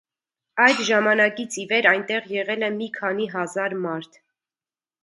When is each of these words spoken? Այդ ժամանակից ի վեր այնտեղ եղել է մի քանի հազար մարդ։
Այդ 0.63 0.79
ժամանակից 0.87 1.57
ի 1.65 1.65
վեր 1.73 1.89
այնտեղ 1.91 2.33
եղել 2.39 2.69
է 2.69 2.71
մի 2.81 2.89
քանի 2.99 3.31
հազար 3.37 3.79
մարդ։ 3.87 4.21